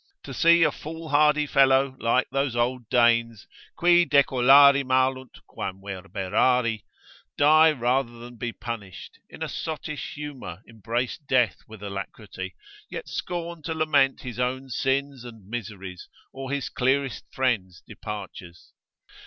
To 0.23 0.33
see 0.33 0.63
a 0.63 0.71
foolhardy 0.71 1.45
fellow 1.45 1.95
like 1.99 2.27
those 2.31 2.55
old 2.55 2.89
Danes, 2.89 3.45
qui 3.75 4.03
decollari 4.03 4.83
malunt 4.83 5.37
quam 5.45 5.79
verberari, 5.79 6.85
die 7.37 7.71
rather 7.71 8.17
than 8.17 8.35
be 8.35 8.51
punished, 8.51 9.19
in 9.29 9.43
a 9.43 9.47
sottish 9.47 10.15
humour 10.15 10.63
embrace 10.65 11.19
death 11.19 11.57
with 11.67 11.83
alacrity, 11.83 12.55
yet 12.89 13.07
scorn 13.07 13.61
to 13.61 13.75
lament 13.75 14.21
his 14.21 14.39
own 14.39 14.69
sins 14.69 15.23
and 15.23 15.47
miseries, 15.47 16.09
or 16.33 16.49
his 16.49 16.67
clearest 16.67 17.25
friends' 17.31 17.83
departures. 17.85 18.73